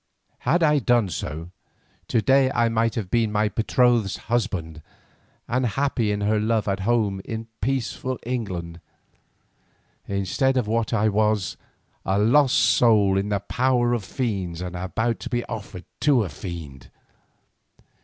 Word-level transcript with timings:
Had 0.39 0.63
I 0.63 0.79
done 0.79 1.09
so, 1.09 1.51
to 2.07 2.21
day 2.23 2.49
I 2.53 2.69
might 2.69 2.95
have 2.95 3.11
been 3.11 3.31
my 3.31 3.49
betrothed's 3.49 4.17
husband 4.17 4.81
and 5.47 5.63
happy 5.67 6.11
in 6.11 6.21
her 6.21 6.39
love 6.39 6.67
at 6.67 6.79
home 6.79 7.21
in 7.23 7.45
peaceful 7.61 8.17
England, 8.23 8.79
instead 10.07 10.57
of 10.57 10.65
what 10.65 10.91
I 10.91 11.07
was, 11.07 11.55
a 12.03 12.17
lost 12.17 12.55
soul 12.57 13.15
in 13.15 13.29
the 13.29 13.41
power 13.41 13.93
of 13.93 14.03
fiends 14.03 14.59
and 14.59 14.75
about 14.75 15.19
to 15.19 15.29
be 15.29 15.45
offered 15.45 15.85
to 15.99 16.23
a 16.23 16.29
fiend. 16.29 16.89